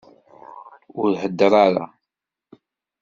[1.01, 1.85] Ur heddeṛ ara!